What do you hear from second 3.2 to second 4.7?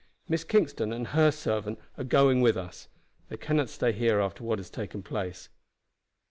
They cannot stay here after what